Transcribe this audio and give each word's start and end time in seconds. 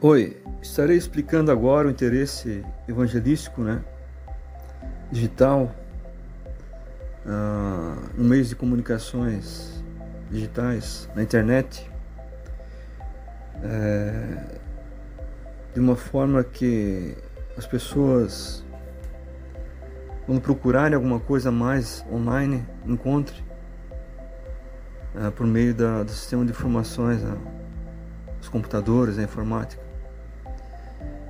Oi, 0.00 0.40
estarei 0.62 0.96
explicando 0.96 1.50
agora 1.50 1.88
o 1.88 1.90
interesse 1.90 2.64
evangelístico, 2.86 3.62
né, 3.62 3.82
digital, 5.10 5.74
uh, 7.26 8.08
no 8.16 8.22
meio 8.22 8.44
de 8.44 8.54
comunicações 8.54 9.82
digitais, 10.30 11.10
na 11.16 11.22
internet, 11.24 11.90
é, 13.60 14.60
de 15.74 15.80
uma 15.80 15.96
forma 15.96 16.44
que 16.44 17.16
as 17.56 17.66
pessoas, 17.66 18.64
quando 20.26 20.40
procurarem 20.40 20.94
alguma 20.94 21.18
coisa 21.18 21.50
mais 21.50 22.06
online, 22.08 22.64
encontrem 22.86 23.42
uh, 25.16 25.32
por 25.32 25.44
meio 25.44 25.74
da, 25.74 26.04
do 26.04 26.12
sistema 26.12 26.44
de 26.44 26.52
informações, 26.52 27.20
uh, 27.20 27.36
os 28.40 28.48
computadores, 28.48 29.18
a 29.18 29.24
informática 29.24 29.87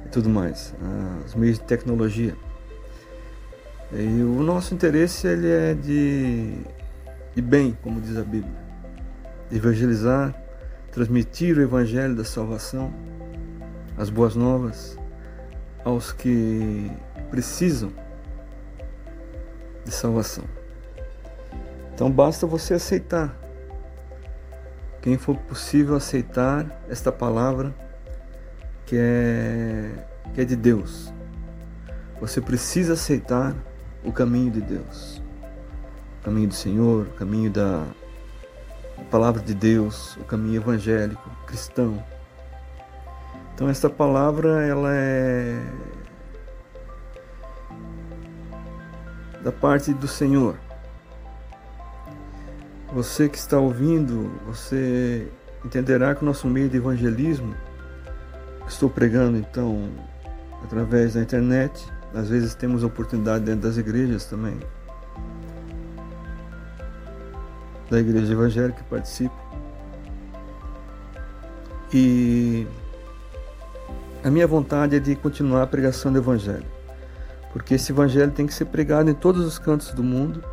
e 0.09 0.11
tudo 0.11 0.31
mais, 0.31 0.75
uh, 0.81 1.27
os 1.27 1.35
meios 1.35 1.59
de 1.59 1.65
tecnologia. 1.65 2.35
E 3.93 4.23
o 4.23 4.43
nosso 4.43 4.73
interesse 4.73 5.27
ele 5.27 5.49
é 5.51 5.75
de, 5.75 6.55
de 7.35 7.43
bem, 7.43 7.77
como 7.83 8.01
diz 8.01 8.17
a 8.17 8.23
Bíblia, 8.23 8.57
evangelizar, 9.53 10.35
transmitir 10.91 11.59
o 11.59 11.61
evangelho 11.61 12.17
da 12.17 12.25
salvação, 12.25 12.91
as 13.99 14.09
boas 14.09 14.35
novas 14.35 14.99
aos 15.85 16.11
que 16.11 16.91
precisam 17.31 17.93
de 19.85 19.93
salvação. 19.93 20.45
Então 21.93 22.11
basta 22.11 22.47
você 22.47 22.75
aceitar. 22.75 23.39
Quem 25.03 25.19
for 25.19 25.37
possível 25.37 25.97
aceitar 25.97 26.83
esta 26.89 27.13
palavra 27.13 27.75
que 28.89 28.97
é, 28.97 29.91
que 30.35 30.41
é 30.41 30.45
de 30.47 30.57
Deus. 30.57 31.13
Você 32.23 32.41
precisa 32.41 32.95
aceitar 32.95 33.55
o 34.03 34.11
caminho 34.11 34.51
de 34.51 34.63
Deus, 34.63 35.23
o 36.21 36.25
caminho 36.25 36.49
do 36.49 36.55
Senhor, 36.55 37.07
o 37.07 37.11
caminho 37.11 37.51
da 37.51 37.85
palavra 39.11 39.43
de 39.43 39.55
Deus, 39.55 40.17
o 40.17 40.25
caminho 40.25 40.57
evangélico, 40.57 41.31
cristão. 41.47 42.03
Então 43.55 43.69
esta 43.69 43.91
palavra 43.91 44.65
ela 44.65 44.91
é 44.95 45.61
da 49.45 49.53
parte 49.53 49.93
do 49.93 50.09
Senhor. 50.09 50.57
Você 52.95 53.29
que 53.29 53.37
está 53.37 53.59
ouvindo, 53.59 54.31
você 54.47 55.31
entenderá 55.63 56.15
que 56.15 56.23
o 56.23 56.25
nosso 56.25 56.47
meio 56.47 56.71
de 56.71 56.79
evangelismo 56.79 57.55
estou 58.69 58.89
pregando 58.89 59.39
então 59.39 59.89
através 60.63 61.15
da 61.15 61.21
internet. 61.21 61.87
Às 62.15 62.29
vezes 62.29 62.55
temos 62.55 62.83
oportunidade 62.83 63.45
dentro 63.45 63.63
das 63.63 63.77
igrejas 63.77 64.25
também. 64.25 64.59
Da 67.91 67.99
igreja 67.99 68.33
evangélica 68.33 68.83
que 68.83 68.89
participo. 68.89 69.37
E 71.93 72.67
a 74.23 74.31
minha 74.31 74.47
vontade 74.47 74.97
é 74.97 74.99
de 74.99 75.17
continuar 75.17 75.63
a 75.63 75.67
pregação 75.67 76.13
do 76.13 76.19
evangelho. 76.19 76.67
Porque 77.53 77.75
esse 77.75 77.93
evangelho 77.93 78.31
tem 78.31 78.47
que 78.47 78.53
ser 78.53 78.67
pregado 78.67 79.09
em 79.09 79.15
todos 79.15 79.45
os 79.45 79.59
cantos 79.59 79.93
do 79.93 80.03
mundo 80.03 80.45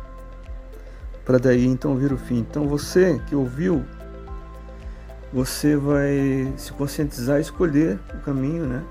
para 1.26 1.38
daí 1.38 1.66
então 1.66 1.96
vir 1.96 2.12
o 2.12 2.16
fim. 2.16 2.38
Então 2.38 2.68
você 2.68 3.20
que 3.26 3.34
ouviu, 3.34 3.84
você 5.36 5.76
vai 5.76 6.50
se 6.56 6.72
conscientizar 6.72 7.36
e 7.36 7.42
escolher 7.42 8.00
o 8.14 8.20
caminho, 8.22 8.64
né? 8.64 8.82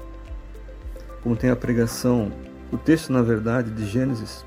Como 1.23 1.35
tem 1.35 1.49
a 1.49 1.55
pregação, 1.55 2.31
o 2.71 2.77
texto 2.77 3.11
na 3.11 3.23
verdade 3.23 3.71
de 3.71 3.83
Gênesis, 3.87 4.45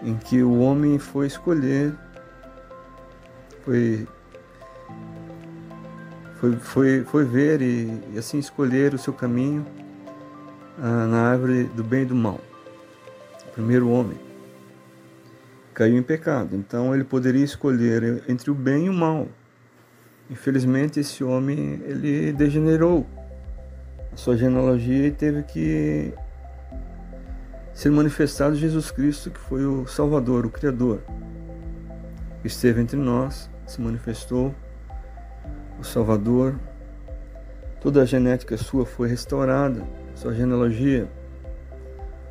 em 0.00 0.14
que 0.16 0.44
o 0.44 0.60
homem 0.60 0.96
foi 0.96 1.26
escolher, 1.26 1.92
foi 3.64 4.06
foi, 6.36 6.56
foi, 6.56 7.04
foi 7.04 7.24
ver 7.24 7.60
e, 7.60 8.00
e 8.14 8.18
assim 8.18 8.38
escolher 8.38 8.94
o 8.94 8.98
seu 8.98 9.12
caminho 9.12 9.66
ah, 10.78 11.06
na 11.06 11.32
árvore 11.32 11.64
do 11.64 11.82
bem 11.82 12.02
e 12.02 12.06
do 12.06 12.14
mal. 12.14 12.38
O 13.48 13.50
primeiro 13.54 13.88
homem 13.90 14.18
caiu 15.74 15.98
em 15.98 16.02
pecado. 16.02 16.54
Então 16.54 16.94
ele 16.94 17.02
poderia 17.02 17.44
escolher 17.44 18.22
entre 18.28 18.52
o 18.52 18.54
bem 18.54 18.86
e 18.86 18.88
o 18.88 18.94
mal. 18.94 19.26
Infelizmente 20.30 21.00
esse 21.00 21.24
homem 21.24 21.82
ele 21.84 22.32
degenerou 22.32 23.04
a 24.12 24.16
sua 24.16 24.36
genealogia 24.36 25.08
e 25.08 25.10
teve 25.10 25.42
que 25.42 26.14
ser 27.74 27.90
manifestado 27.90 28.54
Jesus 28.54 28.90
Cristo, 28.90 29.30
que 29.30 29.40
foi 29.40 29.66
o 29.66 29.86
Salvador, 29.86 30.46
o 30.46 30.50
Criador. 30.50 31.02
Esteve 32.44 32.80
entre 32.80 32.96
nós, 32.96 33.50
se 33.66 33.80
manifestou, 33.80 34.54
o 35.78 35.84
Salvador. 35.84 36.54
Toda 37.80 38.02
a 38.02 38.04
genética 38.04 38.56
sua 38.56 38.86
foi 38.86 39.08
restaurada, 39.08 39.82
sua 40.14 40.32
genealogia, 40.32 41.10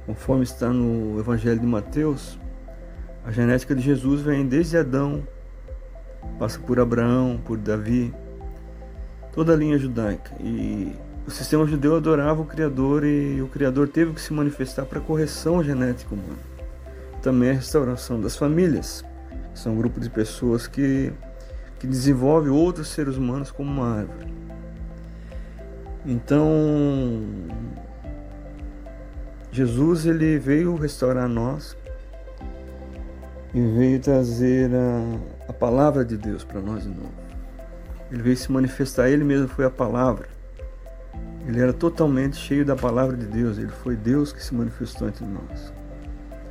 conforme 0.06 0.44
está 0.44 0.70
no 0.70 1.20
Evangelho 1.20 1.60
de 1.60 1.66
Mateus, 1.66 2.40
a 3.26 3.32
genética 3.32 3.76
de 3.76 3.82
Jesus 3.82 4.22
vem 4.22 4.48
desde 4.48 4.78
Adão, 4.78 5.28
passa 6.38 6.60
por 6.60 6.80
Abraão, 6.80 7.40
por 7.44 7.58
Davi, 7.58 8.14
toda 9.34 9.54
a 9.54 9.56
linha 9.56 9.78
judaica. 9.78 10.32
E 10.40 10.96
o 11.28 11.32
sistema 11.32 11.66
judeu 11.66 11.96
adorava 11.96 12.42
o 12.42 12.46
Criador 12.46 13.04
e 13.04 13.42
o 13.42 13.48
Criador 13.48 13.88
teve 13.88 14.14
que 14.14 14.22
se 14.22 14.34
manifestar 14.34 14.86
para 14.86 15.00
a 15.00 15.02
correção 15.02 15.64
genética 15.64 16.14
humana. 16.14 16.40
Também 17.22 17.52
a 17.52 17.54
restauração 17.54 18.20
das 18.20 18.36
famílias, 18.36 19.04
que 19.54 19.60
são 19.60 19.74
um 19.74 19.78
grupo 19.78 20.00
de 20.00 20.10
pessoas 20.10 20.66
que, 20.66 21.12
que 21.78 21.86
desenvolve 21.86 22.50
outros 22.50 22.88
seres 22.88 23.18
humanos 23.18 23.52
como 23.52 23.70
uma 23.70 24.00
árvore. 24.00 24.34
Então, 26.06 27.22
Jesus 29.52 30.06
ele 30.06 30.40
veio 30.40 30.76
restaurar 30.76 31.28
nós 31.28 31.76
e 33.54 33.62
veio 33.62 34.00
trazer 34.00 34.70
a, 34.74 35.50
a 35.50 35.54
palavra 35.54 36.06
de 36.06 36.18
Deus 36.18 36.44
para 36.44 36.62
nós 36.62 36.84
de 36.84 36.90
novo. 36.90 37.14
Ele 38.12 38.22
veio 38.22 38.38
se 38.38 38.52
manifestar, 38.52 39.10
ele 39.10 39.24
mesmo 39.24 39.48
foi 39.48 39.66
a 39.66 39.70
palavra. 39.70 40.28
Ele 41.48 41.60
era 41.60 41.74
totalmente 41.74 42.38
cheio 42.38 42.66
da 42.66 42.76
palavra 42.76 43.16
de 43.18 43.26
Deus, 43.26 43.58
ele 43.58 43.72
foi 43.84 43.96
Deus 43.96 44.32
que 44.32 44.44
se 44.44 44.54
manifestou 44.54 45.08
entre 45.08 45.26
nós, 45.26 45.74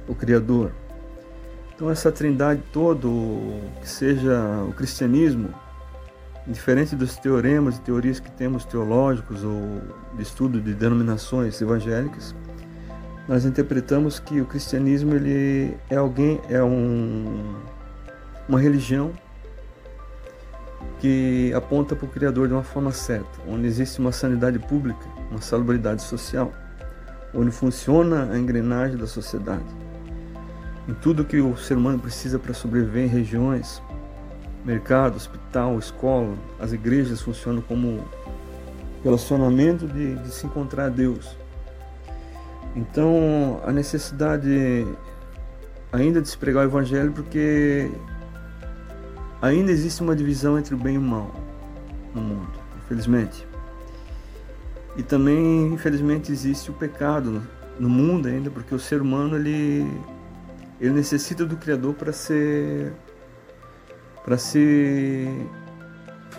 o 0.08 0.14
Criador. 0.14 0.72
Então, 1.74 1.88
essa 1.88 2.10
trindade 2.10 2.60
toda, 2.72 3.06
que 3.80 3.88
seja 3.88 4.64
o 4.68 4.72
cristianismo, 4.72 5.54
diferente 6.44 6.96
dos 6.96 7.16
teoremas 7.16 7.76
e 7.76 7.80
teorias 7.82 8.18
que 8.18 8.30
temos 8.30 8.64
teológicos 8.64 9.44
ou 9.44 9.80
de 10.16 10.22
estudo 10.22 10.60
de 10.60 10.74
denominações 10.74 11.60
evangélicas, 11.60 12.34
nós 13.28 13.44
interpretamos 13.44 14.18
que 14.18 14.40
o 14.40 14.46
cristianismo 14.46 15.14
ele 15.14 15.76
é 15.90 15.96
alguém 15.96 16.40
é 16.48 16.62
um, 16.64 17.54
uma 18.48 18.58
religião 18.58 19.12
que 20.98 21.52
aponta 21.54 21.94
para 21.94 22.06
o 22.06 22.08
Criador 22.08 22.48
de 22.48 22.54
uma 22.54 22.62
forma 22.62 22.90
certa, 22.90 23.38
onde 23.46 23.66
existe 23.66 24.00
uma 24.00 24.12
sanidade 24.12 24.58
pública, 24.58 25.06
uma 25.30 25.42
salubridade 25.42 26.02
social, 26.02 26.52
onde 27.34 27.50
funciona 27.50 28.30
a 28.32 28.38
engrenagem 28.38 28.96
da 28.96 29.06
sociedade. 29.06 29.64
Em 30.88 30.94
tudo 30.94 31.24
que 31.24 31.38
o 31.38 31.54
ser 31.56 31.76
humano 31.76 31.98
precisa 31.98 32.38
para 32.38 32.54
sobreviver 32.54 33.04
em 33.04 33.08
regiões, 33.08 33.82
mercado, 34.64 35.16
hospital, 35.16 35.78
escola, 35.78 36.34
as 36.58 36.72
igrejas 36.72 37.20
funcionam 37.20 37.60
como 37.60 38.02
relacionamento 39.04 39.86
de, 39.86 40.16
de 40.16 40.30
se 40.30 40.46
encontrar 40.46 40.86
a 40.86 40.88
Deus. 40.88 41.36
Então, 42.78 43.60
a 43.66 43.72
necessidade 43.72 44.86
ainda 45.90 46.22
de 46.22 46.28
se 46.28 46.38
pregar 46.38 46.64
o 46.64 46.68
evangelho 46.68 47.10
porque 47.10 47.90
ainda 49.42 49.72
existe 49.72 50.00
uma 50.00 50.14
divisão 50.14 50.56
entre 50.56 50.76
o 50.76 50.78
bem 50.78 50.94
e 50.94 50.98
o 50.98 51.02
mal 51.02 51.34
no 52.14 52.22
mundo, 52.22 52.52
infelizmente. 52.84 53.44
E 54.96 55.02
também, 55.02 55.72
infelizmente, 55.72 56.30
existe 56.30 56.70
o 56.70 56.74
pecado 56.74 57.42
no 57.80 57.88
mundo 57.88 58.28
ainda, 58.28 58.48
porque 58.48 58.72
o 58.72 58.78
ser 58.78 59.02
humano 59.02 59.34
ele 59.34 59.84
ele 60.80 60.92
necessita 60.92 61.44
do 61.44 61.56
criador 61.56 61.94
para 61.94 62.12
ser 62.12 62.92
para 64.24 64.36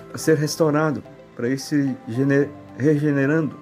para 0.07 0.17
ser 0.17 0.37
restaurado, 0.37 1.03
para 1.35 1.49
ir 1.49 1.59
se 1.59 1.93
regenerando. 2.77 3.57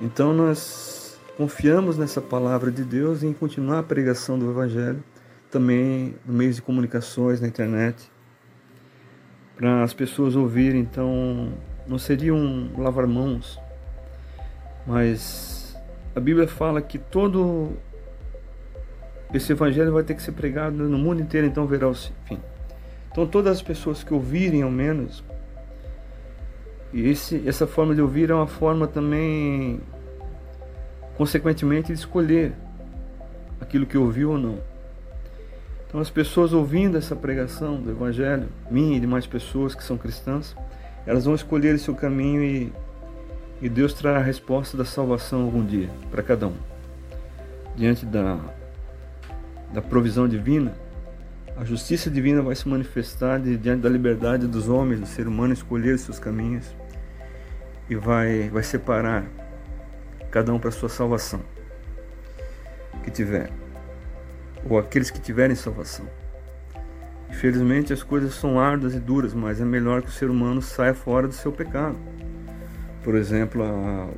Então 0.00 0.32
nós 0.32 0.93
Confiamos 1.36 1.98
nessa 1.98 2.20
palavra 2.20 2.70
de 2.70 2.84
Deus 2.84 3.24
em 3.24 3.32
continuar 3.32 3.80
a 3.80 3.82
pregação 3.82 4.38
do 4.38 4.50
Evangelho, 4.50 5.02
também 5.50 6.14
no 6.24 6.32
meio 6.32 6.52
de 6.52 6.62
comunicações, 6.62 7.40
na 7.40 7.48
internet, 7.48 8.08
para 9.56 9.82
as 9.82 9.92
pessoas 9.92 10.36
ouvirem 10.36 10.80
então 10.80 11.52
não 11.86 11.98
seria 11.98 12.32
um 12.32 12.70
lavar 12.80 13.06
mãos, 13.06 13.58
mas 14.86 15.76
a 16.14 16.20
Bíblia 16.20 16.46
fala 16.46 16.80
que 16.80 16.98
todo 16.98 17.72
esse 19.32 19.50
evangelho 19.50 19.92
vai 19.92 20.04
ter 20.04 20.14
que 20.14 20.22
ser 20.22 20.32
pregado 20.32 20.76
no 20.76 20.96
mundo 20.96 21.20
inteiro, 21.20 21.46
então 21.46 21.66
verá 21.66 21.88
o 21.88 21.94
fim. 21.94 22.38
Então 23.10 23.26
todas 23.26 23.56
as 23.56 23.62
pessoas 23.62 24.04
que 24.04 24.14
ouvirem 24.14 24.62
ao 24.62 24.70
menos, 24.70 25.24
e 26.92 27.08
esse, 27.08 27.42
essa 27.44 27.66
forma 27.66 27.92
de 27.92 28.00
ouvir 28.00 28.30
é 28.30 28.34
uma 28.34 28.46
forma 28.46 28.86
também, 28.86 29.80
consequentemente, 31.16 31.92
escolher 31.92 32.52
aquilo 33.60 33.86
que 33.86 33.96
ouviu 33.96 34.32
ou 34.32 34.38
não. 34.38 34.58
Então 35.86 36.00
as 36.00 36.10
pessoas 36.10 36.52
ouvindo 36.52 36.98
essa 36.98 37.14
pregação 37.14 37.80
do 37.80 37.90
Evangelho, 37.90 38.48
minha 38.70 38.96
e 38.96 39.00
de 39.00 39.06
mais 39.06 39.26
pessoas 39.26 39.74
que 39.74 39.84
são 39.84 39.96
cristãs, 39.96 40.56
elas 41.06 41.24
vão 41.24 41.34
escolher 41.34 41.78
seu 41.78 41.94
caminho 41.94 42.42
e, 42.42 42.72
e 43.62 43.68
Deus 43.68 43.94
trará 43.94 44.18
a 44.18 44.22
resposta 44.22 44.76
da 44.76 44.84
salvação 44.84 45.42
algum 45.42 45.64
dia 45.64 45.88
para 46.10 46.22
cada 46.22 46.48
um. 46.48 46.56
Diante 47.76 48.04
da, 48.04 48.40
da 49.72 49.80
provisão 49.80 50.26
divina, 50.26 50.74
a 51.56 51.64
justiça 51.64 52.10
divina 52.10 52.42
vai 52.42 52.56
se 52.56 52.68
manifestar 52.68 53.38
diante 53.38 53.82
da 53.82 53.88
liberdade 53.88 54.48
dos 54.48 54.68
homens, 54.68 55.00
do 55.00 55.06
ser 55.06 55.28
humano 55.28 55.52
escolher 55.52 55.96
seus 55.98 56.18
caminhos 56.18 56.74
e 57.88 57.94
vai, 57.94 58.48
vai 58.48 58.62
separar 58.64 59.24
cada 60.34 60.52
um 60.52 60.58
para 60.58 60.72
sua 60.72 60.88
salvação 60.88 61.40
que 63.04 63.10
tiver, 63.12 63.52
ou 64.68 64.76
aqueles 64.76 65.08
que 65.08 65.20
tiverem 65.20 65.54
salvação. 65.54 66.08
Infelizmente 67.30 67.92
as 67.92 68.02
coisas 68.02 68.34
são 68.34 68.58
árduas 68.58 68.96
e 68.96 68.98
duras, 68.98 69.32
mas 69.32 69.60
é 69.60 69.64
melhor 69.64 70.02
que 70.02 70.08
o 70.08 70.12
ser 70.12 70.28
humano 70.28 70.60
saia 70.60 70.92
fora 70.92 71.28
do 71.28 71.34
seu 71.34 71.52
pecado. 71.52 71.96
Por 73.04 73.14
exemplo, 73.14 73.62
a, 73.62 74.08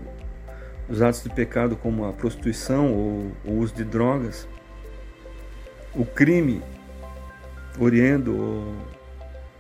os 0.89 1.03
atos 1.03 1.23
de 1.23 1.29
pecado 1.29 1.77
como 1.77 2.07
a 2.07 2.15
prostituição 2.15 2.95
ou 2.95 3.33
o 3.45 3.59
uso 3.59 3.75
de 3.75 3.85
drogas, 3.85 4.49
o 5.95 6.07
crime 6.07 6.63
oriendo 7.79 8.75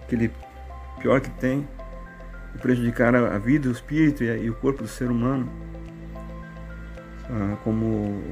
aquele 0.02 0.32
pior 1.00 1.20
que 1.20 1.30
tem 1.32 1.68
e 2.54 2.58
prejudicar 2.58 3.14
a 3.14 3.36
vida, 3.36 3.68
o 3.68 3.72
espírito 3.72 4.24
e, 4.24 4.48
o 4.48 4.54
corpo 4.54 4.82
do 4.82 4.88
ser 4.88 5.10
humano, 5.10 5.66
ah, 7.30 7.56
como 7.64 8.22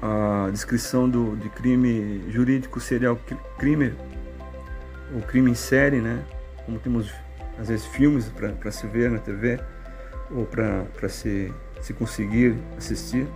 a 0.00 0.48
descrição 0.50 1.08
do, 1.08 1.36
de 1.36 1.48
crime 1.48 2.24
jurídico 2.30 2.80
serial 2.80 3.18
crime, 3.58 3.94
o 5.14 5.20
crime 5.22 5.50
em 5.50 5.54
série, 5.54 6.00
né? 6.00 6.22
Como 6.64 6.78
temos 6.78 7.12
às 7.58 7.68
vezes 7.68 7.86
filmes 7.86 8.30
para 8.60 8.70
se 8.70 8.86
ver 8.86 9.10
na 9.10 9.18
TV 9.18 9.58
ou 10.30 10.46
para 10.46 11.08
se, 11.08 11.52
se 11.80 11.92
conseguir 11.92 12.56
assistir. 12.76 13.26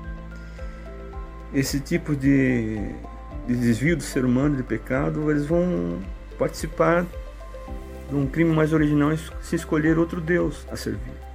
Esse 1.53 1.81
tipo 1.81 2.15
de 2.15 2.95
de 3.47 3.57
desvio 3.57 3.97
do 3.97 4.03
ser 4.03 4.25
humano, 4.25 4.57
de 4.57 4.63
pecado, 4.63 5.31
eles 5.31 5.47
vão 5.47 6.01
participar 6.39 7.05
de 8.09 8.15
um 8.15 8.27
crime 8.27 8.55
mais 8.55 8.73
original 8.73 9.11
se 9.41 9.57
escolher 9.57 9.99
outro 9.99 10.21
Deus 10.21 10.67
a 10.71 10.77
servir. 10.77 11.32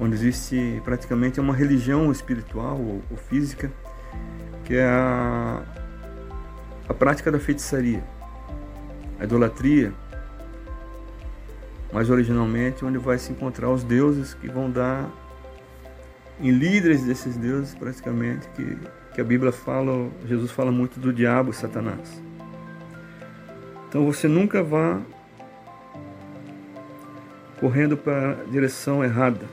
Onde 0.00 0.14
existe 0.14 0.80
praticamente 0.84 1.40
uma 1.40 1.54
religião 1.54 2.10
espiritual 2.10 2.76
ou, 2.78 3.02
ou 3.10 3.16
física, 3.16 3.70
que 4.64 4.74
é 4.74 4.84
a, 4.84 5.62
a 6.88 6.94
prática 6.94 7.30
da 7.30 7.38
feitiçaria, 7.38 8.02
a 9.20 9.24
idolatria, 9.24 9.92
mais 11.92 12.10
originalmente, 12.10 12.84
onde 12.84 12.98
vai 12.98 13.18
se 13.18 13.30
encontrar 13.30 13.70
os 13.70 13.84
deuses 13.84 14.34
que 14.34 14.48
vão 14.48 14.70
dar 14.70 15.08
em 16.40 16.50
líderes 16.50 17.04
desses 17.04 17.36
deuses, 17.36 17.74
praticamente, 17.74 18.48
que 18.48 18.76
que 19.14 19.20
a 19.20 19.24
Bíblia 19.24 19.52
fala, 19.52 20.10
Jesus 20.26 20.50
fala 20.50 20.72
muito 20.72 20.98
do 20.98 21.12
diabo, 21.12 21.52
Satanás. 21.52 22.20
Então 23.88 24.04
você 24.04 24.26
nunca 24.26 24.60
vá 24.60 25.00
correndo 27.60 27.96
para 27.96 28.32
a 28.32 28.44
direção 28.50 29.04
errada 29.04 29.46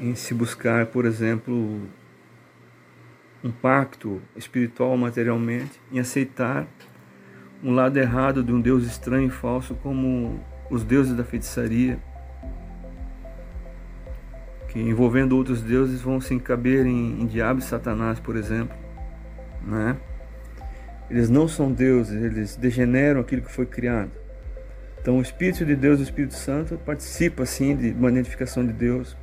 em 0.00 0.14
se 0.14 0.34
buscar, 0.34 0.86
por 0.86 1.04
exemplo, 1.04 1.80
um 3.42 3.50
pacto 3.50 4.20
espiritual 4.36 4.96
materialmente, 4.96 5.80
em 5.92 5.98
aceitar 5.98 6.66
um 7.62 7.72
lado 7.72 7.96
errado 7.98 8.42
de 8.42 8.52
um 8.52 8.60
Deus 8.60 8.84
estranho 8.84 9.28
e 9.28 9.30
falso 9.30 9.74
como 9.76 10.40
os 10.70 10.84
deuses 10.84 11.14
da 11.14 11.24
feitiçaria 11.24 11.98
que 14.76 14.82
envolvendo 14.82 15.34
outros 15.34 15.62
deuses 15.62 16.02
vão 16.02 16.20
se 16.20 16.34
encaber 16.34 16.84
em, 16.84 17.22
em 17.22 17.26
diabo 17.26 17.60
e 17.60 17.62
satanás, 17.62 18.20
por 18.20 18.36
exemplo, 18.36 18.76
né? 19.66 19.96
Eles 21.08 21.30
não 21.30 21.48
são 21.48 21.72
deuses, 21.72 22.22
eles 22.22 22.56
degeneram 22.56 23.20
aquilo 23.20 23.40
que 23.40 23.50
foi 23.50 23.64
criado. 23.64 24.10
Então 25.00 25.18
o 25.18 25.22
Espírito 25.22 25.64
de 25.64 25.74
Deus, 25.74 26.00
o 26.00 26.02
Espírito 26.02 26.34
Santo, 26.34 26.76
participa 26.84 27.46
sim 27.46 27.74
de 27.74 27.92
uma 27.92 28.10
identificação 28.10 28.66
de 28.66 28.72
Deus, 28.72 29.16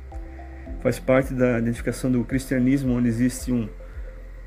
faz 0.84 0.98
parte 0.98 1.32
da 1.32 1.58
identificação 1.58 2.12
do 2.12 2.22
cristianismo, 2.24 2.92
onde 2.92 3.08
existe 3.08 3.50
um, 3.50 3.66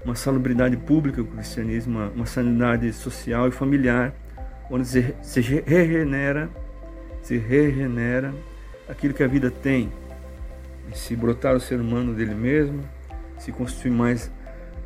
uma 0.06 0.14
salubridade 0.14 0.78
pública 0.78 1.24
do 1.24 1.30
cristianismo, 1.30 1.98
uma, 1.98 2.10
uma 2.10 2.26
sanidade 2.28 2.94
social 2.94 3.48
e 3.48 3.52
familiar, 3.52 4.14
onde 4.70 4.88
se, 4.88 5.16
se 5.24 5.42
regenera, 5.42 6.48
se 7.24 7.40
regenera 7.40 8.36
aquilo 8.88 9.16
que 9.16 9.24
a 9.24 9.28
vida 9.28 9.50
tem, 9.50 9.92
se 10.94 11.16
brotar 11.16 11.56
o 11.56 11.60
ser 11.60 11.82
humano 11.82 12.14
dele 12.14 12.36
mesmo, 12.36 12.84
se 13.40 13.52
constituir 13.52 13.92
mais 13.92 14.32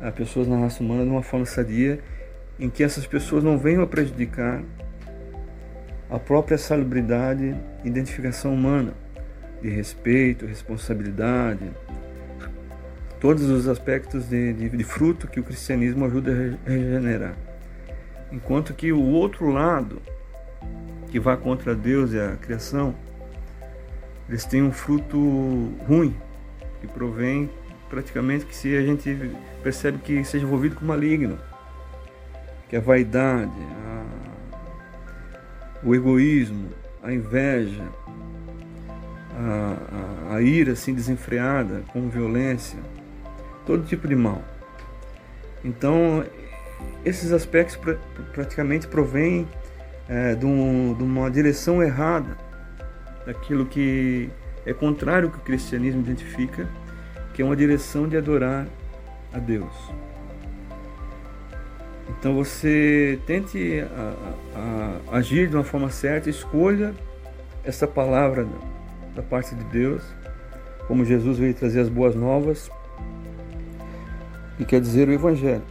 a 0.00 0.10
pessoas 0.10 0.48
na 0.48 0.58
raça 0.58 0.82
humana 0.82 1.04
de 1.04 1.10
uma 1.10 1.22
forma 1.22 1.44
sadia, 1.44 2.00
em 2.58 2.70
que 2.70 2.82
essas 2.82 3.06
pessoas 3.06 3.44
não 3.44 3.58
venham 3.58 3.82
a 3.82 3.86
prejudicar 3.86 4.62
a 6.08 6.18
própria 6.18 6.56
salubridade 6.56 7.54
e 7.84 7.88
identificação 7.88 8.54
humana, 8.54 8.94
de 9.62 9.70
respeito, 9.70 10.44
responsabilidade, 10.44 11.70
todos 13.20 13.44
os 13.44 13.68
aspectos 13.68 14.28
de, 14.28 14.52
de, 14.52 14.68
de 14.68 14.84
fruto 14.84 15.28
que 15.28 15.38
o 15.38 15.44
cristianismo 15.44 16.04
ajuda 16.04 16.58
a 16.66 16.70
regenerar. 16.70 17.36
Enquanto 18.32 18.74
que 18.74 18.92
o 18.92 19.00
outro 19.00 19.48
lado, 19.50 20.02
que 21.08 21.20
vai 21.20 21.36
contra 21.36 21.74
Deus 21.74 22.12
e 22.12 22.18
a 22.18 22.36
criação, 22.36 22.94
eles 24.28 24.44
têm 24.44 24.62
um 24.62 24.72
fruto 24.72 25.18
ruim, 25.86 26.16
que 26.80 26.88
provém 26.88 27.48
praticamente 27.88 28.44
que 28.44 28.56
se 28.56 28.76
a 28.76 28.82
gente 28.82 29.30
percebe 29.62 29.98
que 29.98 30.24
seja 30.24 30.44
envolvido 30.44 30.74
com 30.74 30.84
maligno, 30.84 31.38
que 32.68 32.74
é 32.74 32.78
a 32.78 32.82
vaidade, 32.82 33.52
a, 33.86 34.04
o 35.84 35.94
egoísmo, 35.94 36.70
a 37.02 37.12
inveja, 37.12 37.84
a, 39.42 40.32
a, 40.32 40.36
a, 40.36 40.42
ira 40.42 40.72
assim 40.72 40.94
desenfreada, 40.94 41.82
com 41.92 42.08
violência, 42.08 42.78
todo 43.66 43.84
tipo 43.84 44.06
de 44.06 44.14
mal. 44.14 44.42
Então, 45.64 46.24
esses 47.04 47.32
aspectos 47.32 47.76
pra, 47.76 47.96
praticamente 48.32 48.86
provêm 48.86 49.48
é, 50.08 50.34
de, 50.34 50.46
um, 50.46 50.94
de 50.94 51.02
uma 51.02 51.30
direção 51.30 51.82
errada 51.82 52.36
daquilo 53.26 53.66
que 53.66 54.30
é 54.64 54.72
contrário 54.72 55.28
ao 55.28 55.32
que 55.32 55.38
o 55.38 55.42
cristianismo 55.42 56.00
identifica, 56.00 56.68
que 57.34 57.42
é 57.42 57.44
uma 57.44 57.56
direção 57.56 58.08
de 58.08 58.16
adorar 58.16 58.66
a 59.32 59.38
Deus. 59.38 59.74
Então 62.08 62.34
você 62.34 63.18
tente 63.26 63.80
a, 63.80 64.14
a, 64.54 65.14
a 65.14 65.16
agir 65.16 65.48
de 65.48 65.56
uma 65.56 65.64
forma 65.64 65.90
certa, 65.90 66.28
escolha 66.28 66.94
essa 67.64 67.86
palavra 67.86 68.46
da 69.14 69.22
parte 69.22 69.54
de 69.54 69.64
Deus, 69.64 70.02
como 70.86 71.04
Jesus 71.04 71.38
veio 71.38 71.54
trazer 71.54 71.80
as 71.80 71.88
boas 71.88 72.14
novas, 72.14 72.70
que 74.56 74.64
quer 74.64 74.80
dizer 74.80 75.08
o 75.08 75.12
Evangelho. 75.12 75.62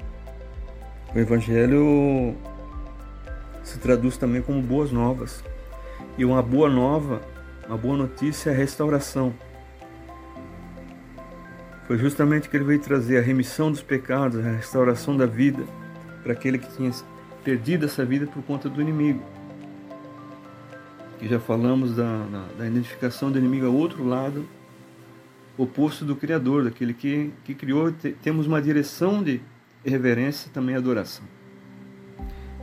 O 1.13 1.19
Evangelho 1.19 2.36
se 3.63 3.77
traduz 3.79 4.17
também 4.17 4.41
como 4.41 4.62
boas 4.62 4.91
novas. 4.91 5.43
E 6.17 6.25
uma 6.25 6.41
boa 6.41 6.69
nova 6.69 7.21
uma 7.71 7.77
boa 7.77 7.95
notícia 7.95 8.50
é 8.50 8.53
a 8.53 8.57
restauração. 8.57 9.33
Foi 11.88 11.98
justamente 11.98 12.50
que 12.50 12.57
ele 12.57 12.65
veio 12.65 12.81
trazer 12.81 13.17
a 13.17 13.21
remissão 13.21 13.71
dos 13.71 13.81
pecados, 13.81 14.38
a 14.38 14.51
restauração 14.51 15.15
da 15.15 15.25
vida 15.25 15.63
para 16.21 16.33
aquele 16.33 16.57
que 16.57 16.69
tinha 16.75 16.91
perdido 17.45 17.86
essa 17.86 18.03
vida 18.03 18.27
por 18.27 18.43
conta 18.43 18.67
do 18.67 18.81
inimigo. 18.81 19.24
Que 21.21 21.27
já 21.27 21.39
falamos 21.39 21.95
da, 21.95 22.25
da, 22.57 22.65
identificação 22.65 23.31
do 23.31 23.37
inimigo 23.37 23.67
ao 23.67 23.73
outro 23.73 24.03
lado, 24.03 24.43
oposto 25.55 26.03
do 26.03 26.15
Criador, 26.15 26.63
daquele 26.63 26.95
que, 26.95 27.31
que 27.45 27.53
criou. 27.53 27.93
Temos 28.23 28.47
uma 28.47 28.59
direção 28.59 29.21
de 29.21 29.39
reverência 29.85 30.49
e 30.49 30.51
também 30.51 30.75
adoração. 30.75 31.23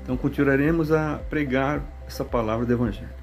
Então 0.03 0.17
continuaremos 0.17 0.91
a 0.91 1.19
pregar 1.31 1.85
essa 2.05 2.25
palavra 2.25 2.67
do 2.67 2.73
Evangelho. 2.73 3.18